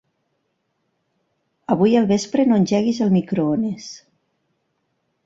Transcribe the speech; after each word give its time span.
Avui 1.75 1.93
al 1.99 2.07
vespre 2.11 2.45
no 2.47 2.57
engeguis 2.61 3.03
el 3.07 3.13
microones. 3.19 3.91